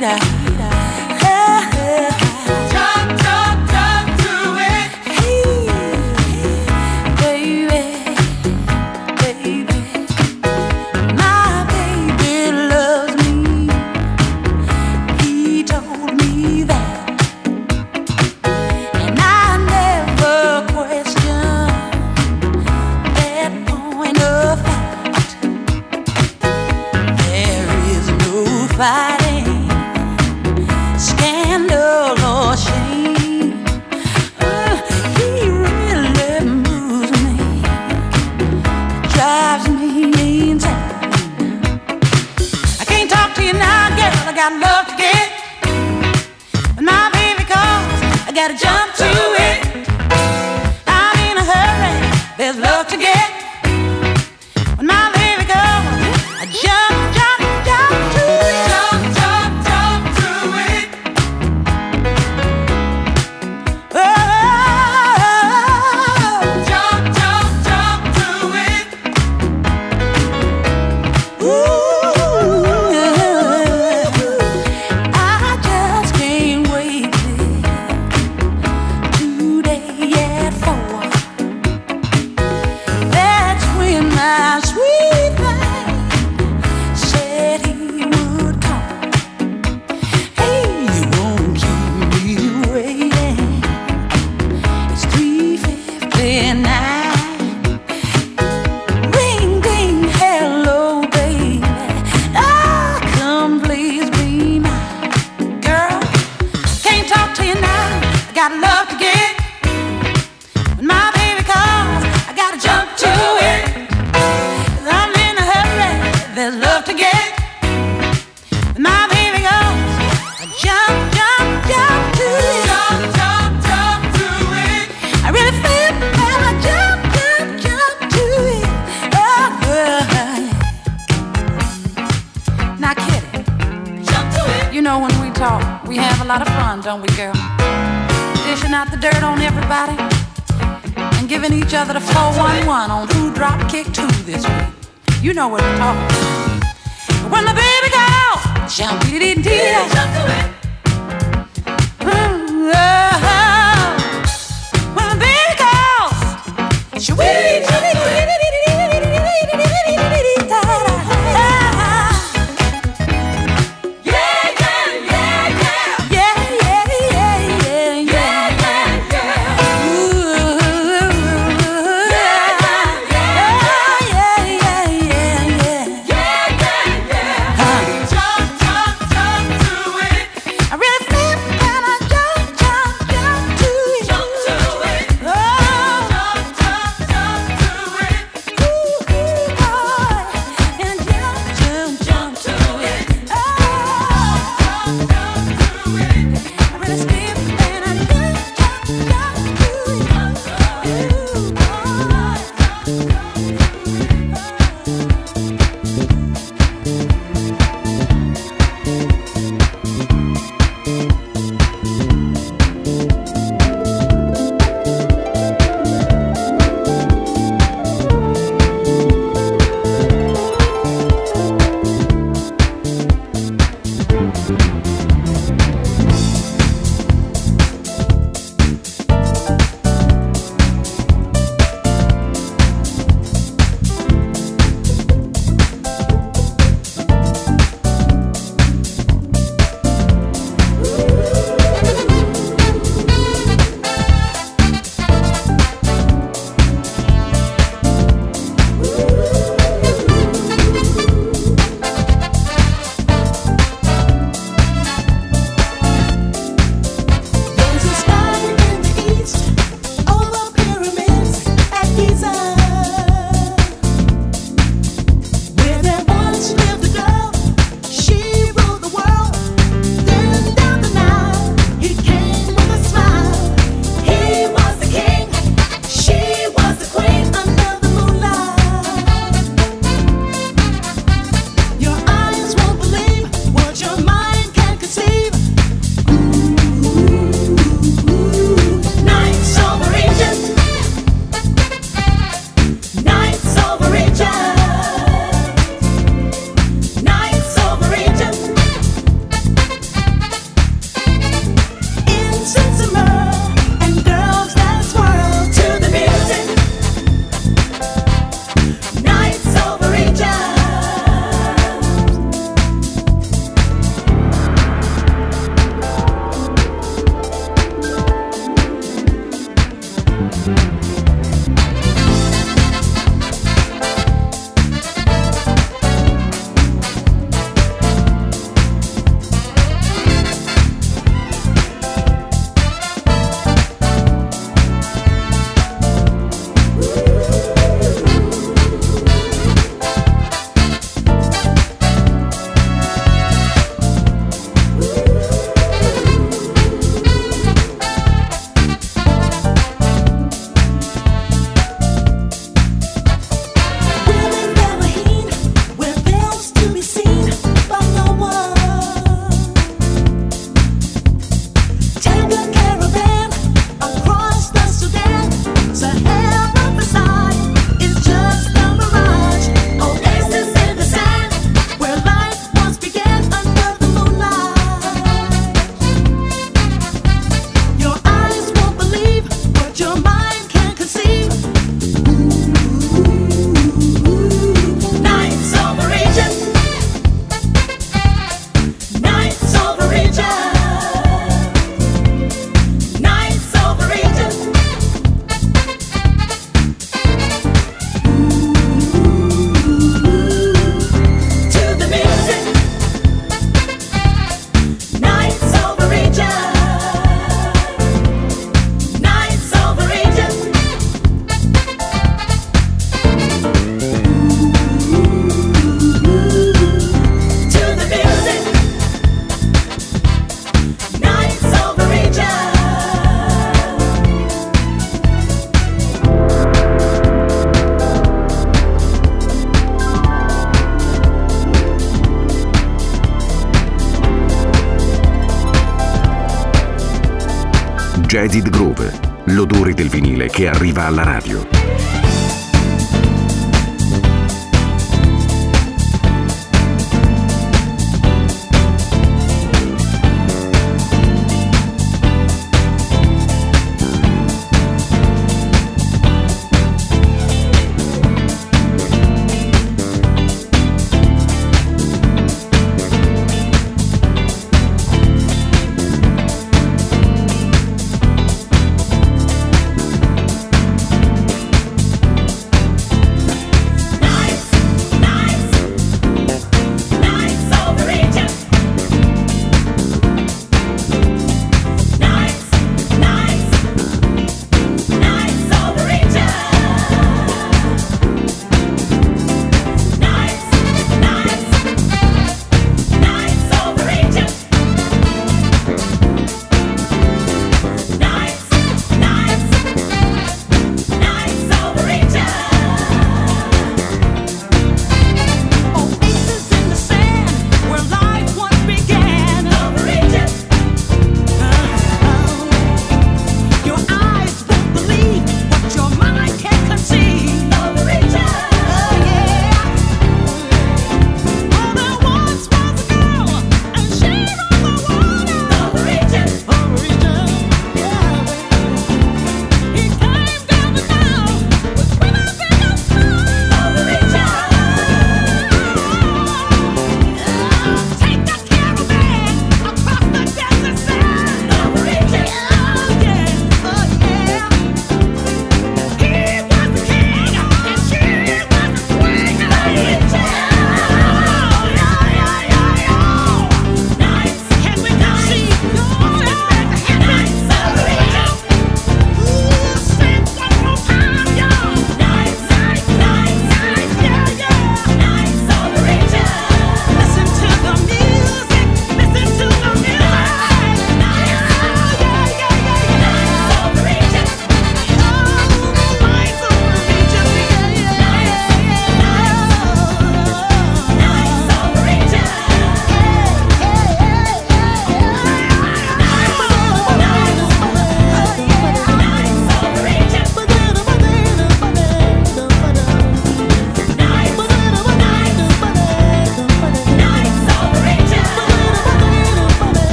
mira. 0.00 0.16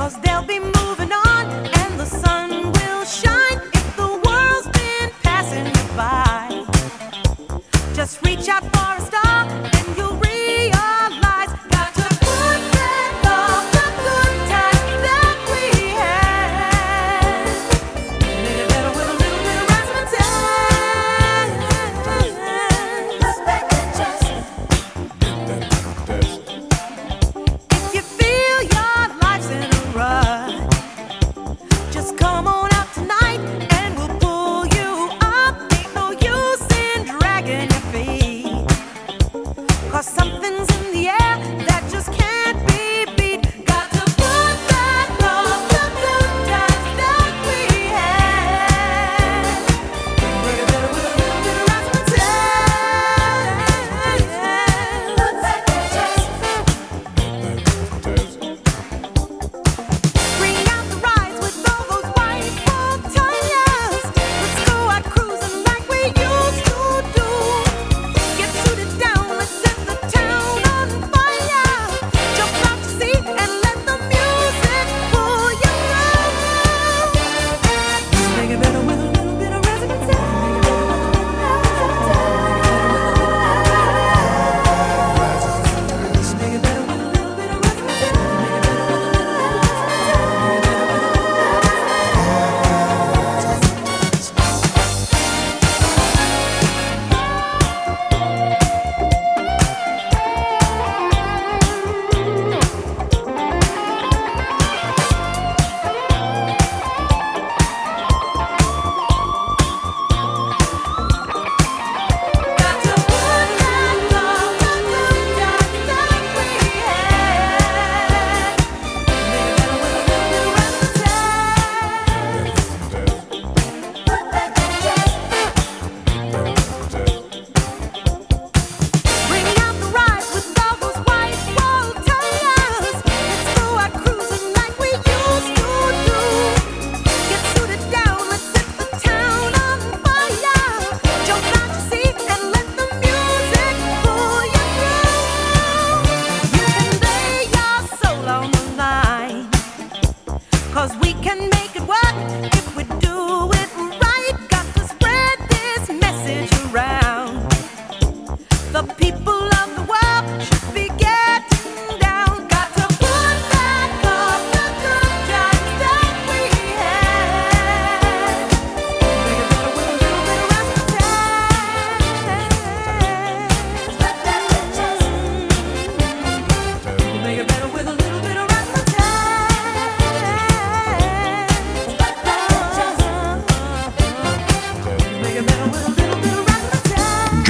Cause 0.00 0.18
there'll 0.22 0.46
be 0.46 0.69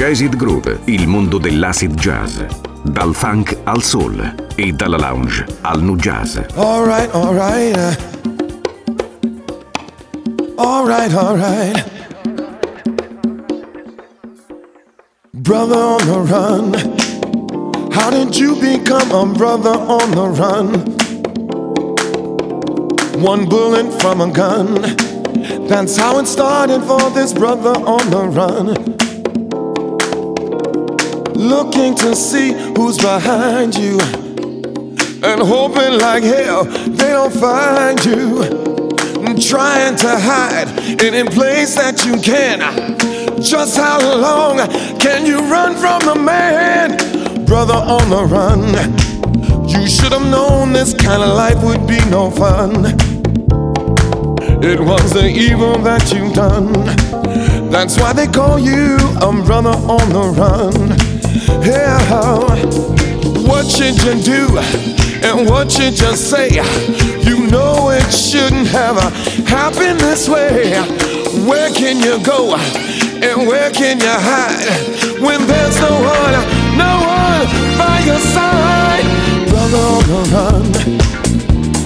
Jazzid 0.01 0.35
Groove, 0.35 0.79
il 0.85 1.07
mondo 1.07 1.37
dell'acid 1.37 1.93
jazz. 1.93 2.39
Dal 2.81 3.13
funk 3.13 3.55
al 3.65 3.83
soul 3.83 4.33
e 4.55 4.71
dalla 4.71 4.97
lounge 4.97 5.45
al 5.61 5.83
nu 5.83 5.95
jazz. 5.95 6.39
Alright, 6.55 7.13
alright. 7.13 7.77
Alright, 10.55 11.13
alright. 11.13 11.85
Brother 15.33 15.77
on 15.77 15.99
the 16.07 16.19
run. 16.33 16.73
How 17.91 18.09
did 18.09 18.35
you 18.35 18.55
become 18.55 19.11
a 19.11 19.31
brother 19.31 19.77
on 19.77 20.09
the 20.15 20.29
run? 20.29 20.81
One 23.21 23.45
bullet 23.47 24.01
from 24.01 24.21
a 24.21 24.31
gun. 24.31 24.81
That's 25.67 25.95
how 25.95 26.17
it 26.17 26.25
started 26.25 26.81
for 26.85 27.11
this 27.11 27.33
brother 27.33 27.79
on 27.85 28.09
the 28.09 28.27
run 28.29 28.90
looking 31.41 31.95
to 31.95 32.15
see 32.15 32.53
who's 32.75 32.97
behind 32.97 33.75
you, 33.75 33.99
and 35.23 35.41
hoping 35.41 35.99
like 35.99 36.23
hell 36.23 36.65
they 36.65 37.09
don't 37.09 37.33
find 37.33 38.03
you. 38.05 38.69
Trying 39.49 39.95
to 39.97 40.19
hide 40.19 40.69
in 41.01 41.13
any 41.13 41.29
place 41.29 41.75
that 41.75 42.05
you 42.05 42.21
can. 42.21 42.59
Just 43.41 43.75
how 43.75 43.99
long 43.99 44.57
can 44.99 45.25
you 45.25 45.39
run 45.51 45.75
from 45.75 45.99
the 46.01 46.15
man? 46.15 46.95
Brother 47.45 47.73
on 47.73 48.09
the 48.09 48.23
run. 48.23 48.61
You 49.67 49.87
should 49.87 50.13
have 50.13 50.29
known 50.29 50.73
this 50.73 50.93
kind 50.93 51.23
of 51.23 51.35
life 51.35 51.61
would 51.63 51.87
be 51.87 51.99
no 52.09 52.29
fun. 52.29 52.85
It 54.63 54.79
was 54.79 55.11
the 55.11 55.27
evil 55.27 55.77
that 55.79 56.13
you've 56.13 56.33
done. 56.33 56.71
That's 57.71 57.97
why 57.97 58.13
they 58.13 58.27
call 58.27 58.59
you 58.59 58.97
a 59.21 59.31
brother 59.43 59.69
on 59.69 60.09
the 60.09 60.25
run. 60.37 61.10
Yeah, 61.59 62.65
what 63.47 63.65
should 63.67 64.01
you 64.03 64.21
do 64.23 64.57
and 65.23 65.49
what 65.49 65.71
should 65.71 65.99
you 65.99 66.15
say? 66.15 66.49
You 67.21 67.47
know 67.47 67.89
it 67.89 68.11
shouldn't 68.11 68.67
have 68.67 68.97
happened 69.47 69.99
this 69.99 70.27
way. 70.27 70.73
Where 71.47 71.69
can 71.73 71.99
you 71.99 72.23
go 72.23 72.55
and 72.55 73.47
where 73.47 73.69
can 73.71 73.99
you 73.99 74.07
hide 74.07 75.21
when 75.21 75.45
there's 75.45 75.79
no 75.79 75.91
one, 76.01 76.35
no 76.77 76.91
one 77.05 77.47
by 77.77 77.99
your 78.05 78.19
side? 78.19 79.05
Brother 79.49 79.83
on 79.95 80.03
the 80.11 80.21
run, 80.33 80.65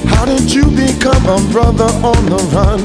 how 0.08 0.26
did 0.26 0.54
you 0.54 0.66
become 0.66 1.26
a 1.26 1.40
brother 1.52 1.90
on 2.06 2.26
the 2.28 2.42
run? 2.54 2.82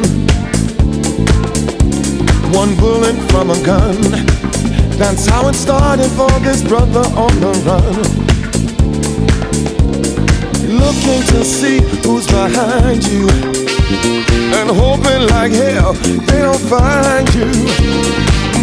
One 2.53 2.75
bullet 2.77 3.17
from 3.31 3.51
a 3.51 3.63
gun 3.65 4.40
that's 5.01 5.25
how 5.25 5.49
it 5.49 5.55
started 5.55 6.11
for 6.11 6.31
this 6.41 6.63
brother 6.63 7.01
on 7.17 7.33
the 7.41 7.53
run. 7.65 7.97
Looking 10.77 11.23
to 11.33 11.43
see 11.43 11.81
who's 12.05 12.27
behind 12.27 13.07
you. 13.09 13.27
And 14.61 14.69
hoping 14.69 15.27
like 15.33 15.53
hell 15.53 15.95
they 15.95 16.43
don't 16.45 16.61
find 16.69 17.27
you. 17.35 17.49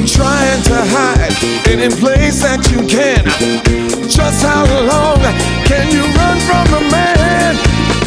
Trying 0.05 0.61
to 0.69 0.77
hide 0.93 1.33
any 1.73 1.89
place 1.89 2.43
that 2.43 2.61
you 2.69 2.85
can. 2.85 3.25
Just 4.07 4.43
how 4.45 4.63
long 4.85 5.17
can 5.65 5.89
you 5.89 6.05
run 6.21 6.37
from 6.45 6.65
the 6.69 6.81
man? 6.91 7.55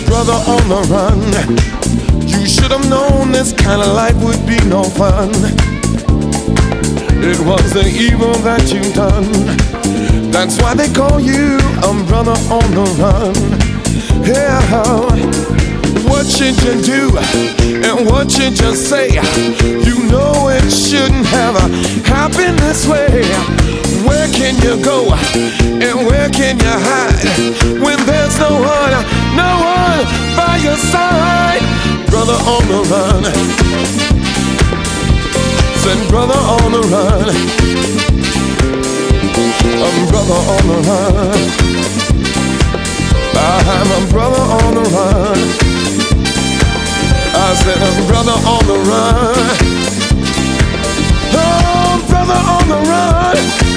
Brother 0.07 0.39
on 0.55 0.69
the 0.69 0.83
run. 0.87 1.21
You 2.29 2.47
should 2.47 2.71
have 2.71 2.89
known 2.89 3.33
this 3.33 3.53
kind 3.53 3.83
of 3.83 3.89
life 3.89 4.15
would 4.23 4.47
be 4.47 4.65
no 4.69 4.85
fun. 4.85 5.80
It 7.23 7.39
was 7.41 7.73
the 7.73 7.87
evil 7.87 8.33
that 8.43 8.73
you've 8.73 8.95
done. 8.95 9.29
That's 10.31 10.61
why 10.61 10.75
they 10.75 10.89
call 10.89 11.21
you 11.21 11.59
a 11.85 11.93
brother 12.09 12.37
on 12.49 12.67
the 12.73 12.87
run. 12.97 13.37
Yeah, 14.25 14.61
what 16.09 16.27
should 16.27 16.57
you 16.65 16.81
do 16.81 17.13
and 17.87 18.07
what 18.07 18.31
should 18.31 18.59
you 18.59 18.75
say? 18.75 19.21
You 19.85 20.09
know 20.09 20.49
it 20.49 20.71
shouldn't 20.71 21.27
have 21.27 21.57
happened 22.07 22.59
this 22.59 22.87
way. 22.89 23.23
Where 24.09 24.29
can 24.33 24.57
you 24.65 24.83
go 24.83 25.13
and 25.13 26.07
where 26.07 26.31
can 26.31 26.59
you 26.59 26.75
hide 26.89 27.81
when 27.85 27.99
there's 28.07 28.39
no 28.39 28.65
one, 28.65 28.97
no 29.37 29.51
one 29.61 30.07
by 30.37 30.57
your 30.63 30.77
side? 30.77 31.61
Brother 32.09 32.39
on 32.49 32.65
the 32.67 32.81
run. 32.89 34.40
Said 35.81 36.09
brother 36.11 36.35
on 36.35 36.73
the 36.73 36.81
run. 36.93 37.35
I'm 39.87 40.09
brother 40.11 40.41
on 40.55 40.65
the 40.69 40.79
run. 40.89 41.39
Uh-huh, 43.35 43.81
I'm 43.81 43.91
a 43.97 44.13
brother 44.13 44.45
on 44.61 44.75
the 44.75 44.83
run. 44.91 45.39
I 47.35 47.55
said 47.63 47.79
I'm 47.81 48.07
brother 48.07 48.37
on 48.47 48.67
the 48.67 48.79
run. 48.91 49.35
Oh, 51.33 52.05
brother 52.11 52.41
on 52.55 52.69
the 52.69 52.81
run. 52.91 53.70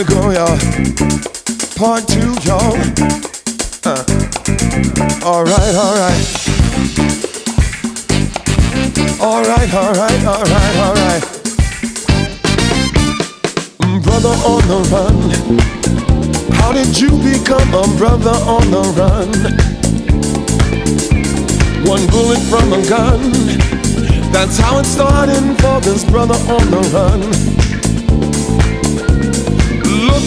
We 0.00 0.06
go, 0.06 0.30
y'all. 0.30 0.58
Part 1.76 2.08
two, 2.08 2.32
y'all. 2.48 2.76
Uh. 3.84 4.04
Alright, 5.22 5.74
alright. 5.74 6.26
Alright, 9.20 9.74
alright, 9.74 10.24
alright, 10.24 10.76
alright. 10.86 11.24
Brother 14.02 14.34
on 14.48 14.62
the 14.72 14.80
run. 14.90 15.16
How 16.54 16.72
did 16.72 16.98
you 16.98 17.10
become 17.18 17.74
a 17.74 17.84
brother 17.98 18.36
on 18.48 18.70
the 18.70 18.82
run? 18.96 19.30
One 21.84 22.06
bullet 22.06 22.40
from 22.48 22.72
a 22.72 22.82
gun. 22.88 23.32
That's 24.32 24.56
how 24.56 24.78
it 24.78 24.86
started 24.86 25.60
for 25.60 25.80
this 25.80 26.04
brother 26.04 26.36
on 26.48 26.70
the 26.70 26.80
run 26.94 27.69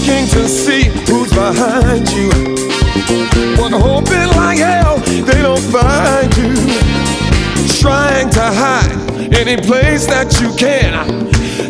looking 0.04 0.28
to 0.28 0.48
see 0.50 0.84
who's 1.08 1.32
behind 1.32 2.10
you. 2.12 2.30
But 3.56 3.72
hoping 3.72 4.28
like 4.36 4.58
hell 4.58 4.98
they 4.98 5.42
don't 5.42 5.64
find 5.72 6.30
you. 6.36 6.54
Trying 7.80 8.30
to 8.32 8.42
hide 8.42 9.34
any 9.34 9.56
place 9.62 10.06
that 10.08 10.40
you 10.42 10.52
can. 10.56 10.92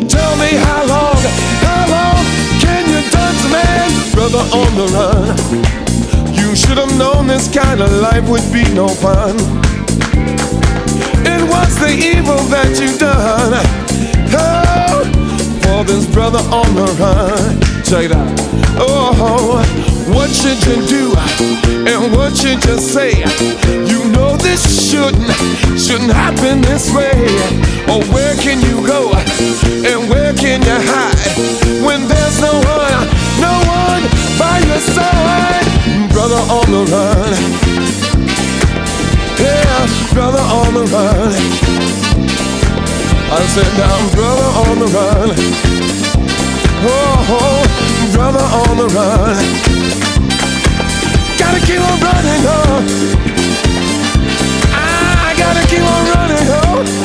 Tell 0.08 0.36
me 0.36 0.50
how 0.66 0.82
long, 0.86 1.20
how 1.62 1.82
long 1.94 2.24
can 2.58 2.82
you 2.90 3.00
dance, 3.10 3.44
man? 3.54 3.90
Brother 4.14 4.44
on 4.50 4.70
the 4.80 4.86
run. 4.98 6.34
You 6.34 6.56
should 6.56 6.78
have 6.78 6.96
known 6.98 7.28
this 7.28 7.52
kind 7.54 7.80
of 7.80 7.90
life 7.92 8.28
would 8.28 8.46
be 8.52 8.64
no 8.74 8.88
fun. 8.88 9.36
It 11.26 11.42
was 11.48 11.78
the 11.78 11.92
evil 11.94 12.42
that 12.50 12.78
you 12.80 12.98
done 12.98 13.54
Oh, 14.36 15.04
for 15.62 15.84
this 15.84 16.06
brother 16.12 16.42
on 16.50 16.74
the 16.74 16.86
run. 16.98 17.73
Oh, 17.96 19.62
what 20.08 20.28
should 20.28 20.58
you 20.66 20.84
do 20.84 21.14
and 21.86 22.12
what 22.12 22.36
should 22.36 22.58
you 22.64 22.76
say? 22.78 23.22
You 23.86 24.10
know 24.10 24.36
this 24.36 24.90
shouldn't 24.90 25.30
shouldn't 25.78 26.10
happen 26.10 26.60
this 26.62 26.92
way. 26.92 27.14
Or 27.86 28.02
where 28.10 28.34
can 28.34 28.58
you 28.66 28.84
go 28.84 29.12
and 29.14 30.10
where 30.10 30.34
can 30.34 30.60
you 30.62 30.78
hide 30.90 31.86
when 31.86 32.08
there's 32.08 32.40
no 32.40 32.54
one, 32.66 33.06
no 33.38 33.54
one 33.62 34.02
by 34.42 34.58
your 34.66 34.82
side, 34.90 36.10
brother 36.10 36.42
on 36.50 36.66
the 36.74 36.82
run? 36.90 37.32
Yeah, 39.38 39.86
brother 40.12 40.42
on 40.42 40.74
the 40.74 40.84
run. 40.90 41.32
I 43.30 43.46
said, 43.54 43.70
now, 43.78 44.14
brother 44.14 44.70
on 44.70 44.78
the 44.80 44.86
run. 44.86 45.93
Oh, 46.86 47.64
brother 48.12 48.40
on 48.40 48.76
the 48.76 48.86
run. 48.94 49.36
Gotta 51.38 51.60
keep 51.64 51.80
on 51.80 51.98
running, 52.00 52.44
oh. 52.46 52.84
I 54.72 55.34
gotta 55.38 55.66
keep 55.66 55.80
on 55.80 56.04
running, 56.14 56.48
oh. 56.50 57.04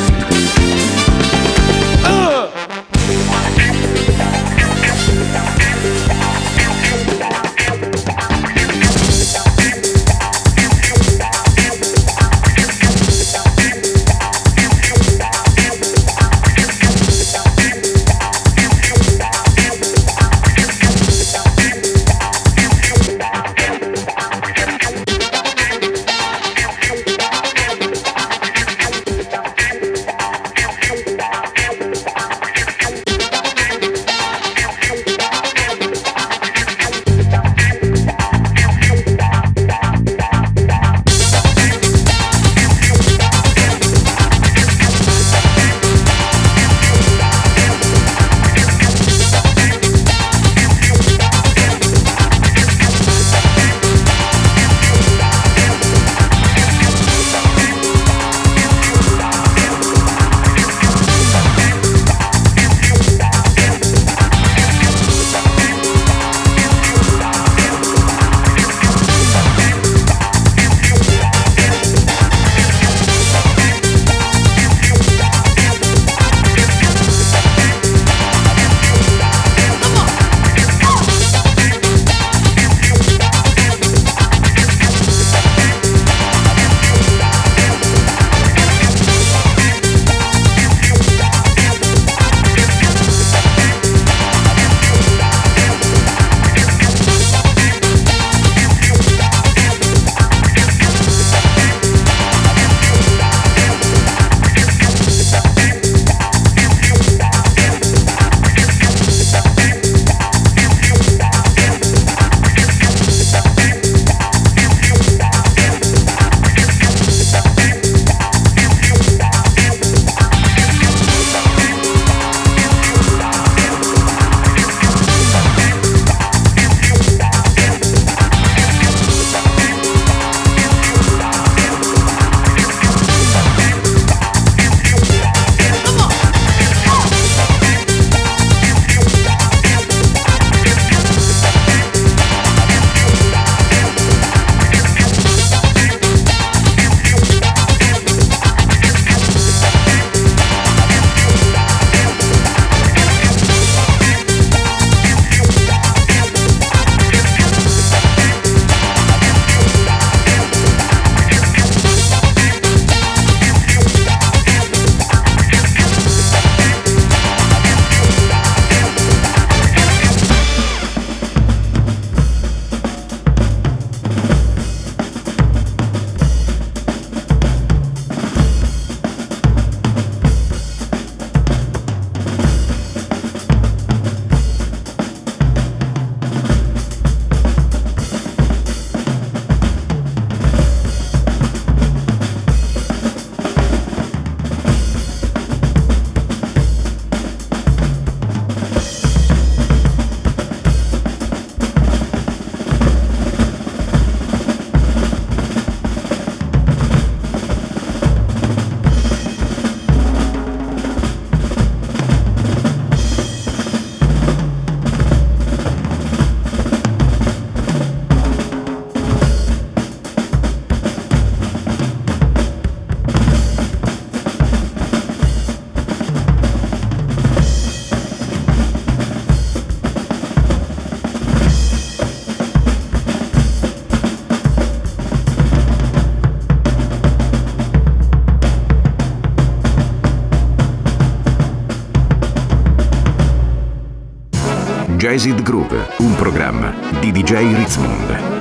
Jazzed 245.09 245.41
Groove, 245.41 245.87
un 246.01 246.13
programma 246.13 246.71
di 246.99 247.11
DJ 247.11 247.55
Ritzmond. 247.55 248.38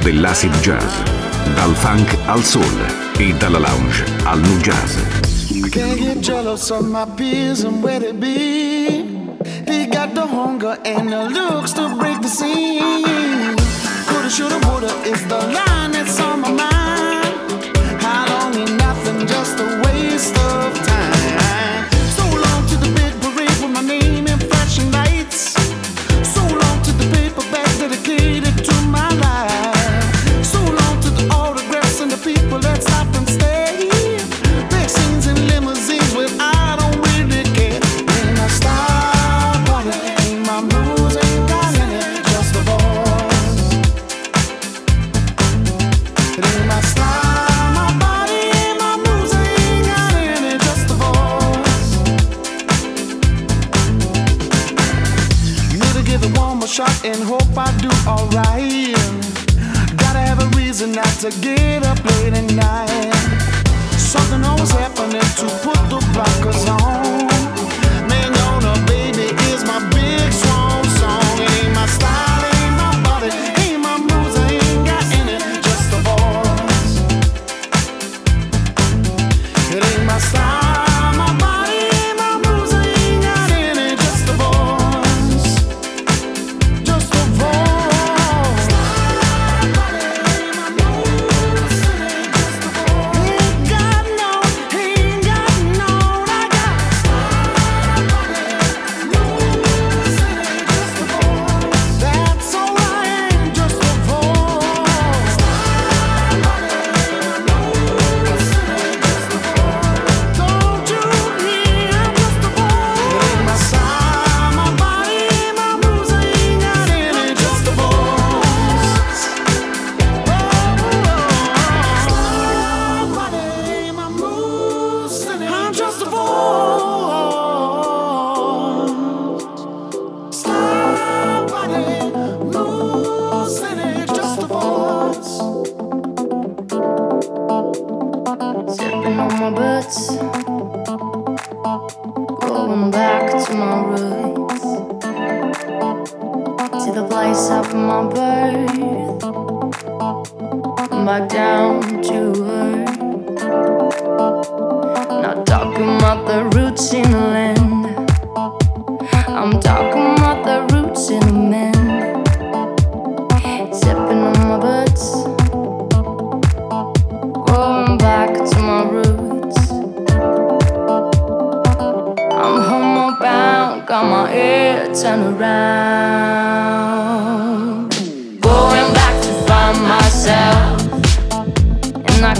Dell'acid 0.00 0.52
jazz, 0.60 0.92
dal 1.54 1.74
funk 1.76 2.16
al 2.26 2.42
soul 2.42 2.64
e 3.18 3.32
dalla 3.34 3.58
lounge 3.58 4.04
al 4.24 4.40
new 4.40 4.60
jazz. 4.60 4.96
Can't 5.70 5.96
get 6.00 6.20
jealous 6.20 6.68
of 6.70 6.88
my 6.88 7.06
peers 7.14 7.62
and 7.62 7.80
where 7.84 8.00
they 8.00 8.12
be. 8.12 9.36
They 9.64 9.86
got 9.86 10.12
the 10.12 10.26
hunger 10.26 10.76
and 10.84 11.08
the 11.08 11.28
looks 11.30 11.72
to 11.74 11.94
break 12.00 12.20
the 12.20 12.28
scene. 12.28 13.56
Coulda, 14.08 14.28
shoulda, 14.28 14.58
woulda 14.66 14.92
is 15.06 15.22
the 15.28 15.38
line 15.38 15.92
that's 15.92 16.18
on 16.18 16.40
my 16.40 16.50
mind. 16.50 16.77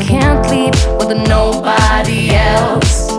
can't 0.00 0.48
leave 0.50 0.74
with 0.98 1.16
nobody 1.28 2.30
else. 2.34 3.10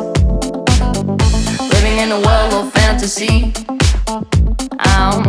Living 1.74 1.98
in 2.00 2.12
a 2.12 2.20
world 2.26 2.54
of 2.54 2.72
fantasy. 2.74 3.54
I'm 4.80 5.24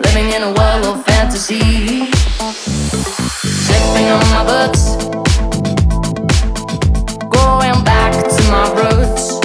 living 0.00 0.30
in 0.30 0.42
a 0.42 0.52
world 0.52 0.84
of 0.84 1.04
fantasy. 1.04 2.10
Slipping 3.66 4.08
on 4.14 4.24
my 4.34 4.44
boots. 4.50 4.96
Going 7.28 7.84
back 7.84 8.12
to 8.36 8.42
my 8.54 8.66
roots. 8.80 9.40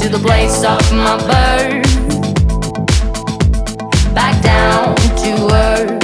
To 0.00 0.08
the 0.08 0.18
place 0.18 0.64
of 0.64 0.80
my 0.92 1.16
birth. 1.30 1.84
Back 4.14 4.42
down 4.42 4.94
to 4.96 5.54
earth. 5.54 5.97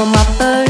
of 0.00 0.06
my 0.06 0.24
first. 0.38 0.67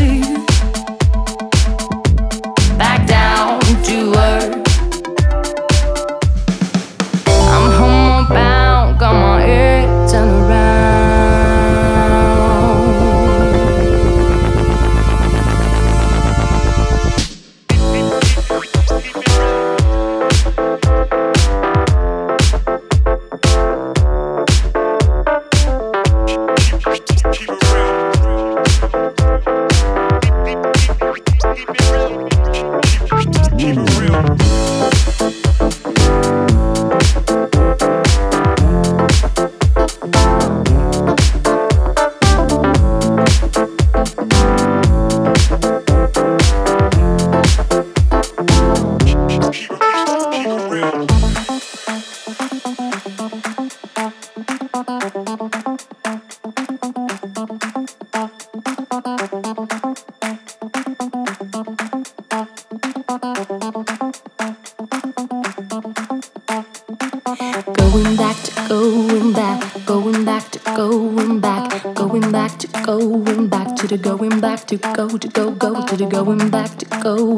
started 75.99 76.15
going 76.15 76.51
back 76.51 76.79
to 76.79 76.85
go. 77.03 77.38